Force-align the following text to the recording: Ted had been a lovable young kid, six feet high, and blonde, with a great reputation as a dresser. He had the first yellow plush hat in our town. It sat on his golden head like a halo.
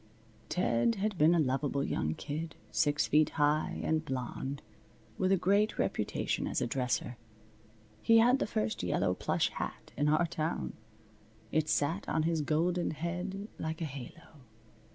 Ted 0.49 0.95
had 0.95 1.15
been 1.19 1.35
a 1.35 1.39
lovable 1.39 1.83
young 1.83 2.15
kid, 2.15 2.55
six 2.71 3.05
feet 3.05 3.29
high, 3.37 3.79
and 3.83 4.03
blonde, 4.03 4.63
with 5.19 5.31
a 5.31 5.37
great 5.37 5.77
reputation 5.77 6.47
as 6.47 6.59
a 6.59 6.65
dresser. 6.65 7.17
He 8.01 8.17
had 8.17 8.39
the 8.39 8.47
first 8.47 8.81
yellow 8.81 9.13
plush 9.13 9.49
hat 9.49 9.91
in 9.95 10.09
our 10.09 10.25
town. 10.25 10.73
It 11.51 11.69
sat 11.69 12.09
on 12.09 12.23
his 12.23 12.41
golden 12.41 12.89
head 12.89 13.47
like 13.59 13.79
a 13.79 13.85
halo. 13.85 14.41